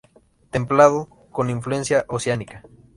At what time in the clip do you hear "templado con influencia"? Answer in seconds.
0.49-2.05